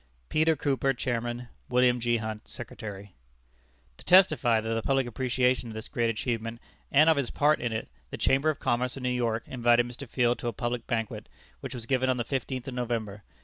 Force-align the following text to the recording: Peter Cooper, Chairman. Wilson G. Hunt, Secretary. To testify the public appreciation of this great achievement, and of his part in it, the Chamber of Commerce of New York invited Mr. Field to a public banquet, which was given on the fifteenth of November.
Peter 0.29 0.55
Cooper, 0.55 0.95
Chairman. 0.95 1.47
Wilson 1.69 1.99
G. 1.99 2.17
Hunt, 2.17 2.47
Secretary. 2.47 3.13
To 3.99 4.03
testify 4.03 4.59
the 4.59 4.81
public 4.81 5.05
appreciation 5.05 5.69
of 5.69 5.75
this 5.75 5.87
great 5.87 6.09
achievement, 6.09 6.59
and 6.91 7.07
of 7.07 7.17
his 7.17 7.29
part 7.29 7.61
in 7.61 7.71
it, 7.71 7.87
the 8.09 8.17
Chamber 8.17 8.49
of 8.49 8.57
Commerce 8.59 8.97
of 8.97 9.03
New 9.03 9.09
York 9.11 9.43
invited 9.45 9.85
Mr. 9.87 10.09
Field 10.09 10.39
to 10.39 10.47
a 10.47 10.53
public 10.53 10.87
banquet, 10.87 11.29
which 11.59 11.75
was 11.75 11.85
given 11.85 12.09
on 12.09 12.17
the 12.17 12.23
fifteenth 12.23 12.67
of 12.67 12.73
November. 12.73 13.21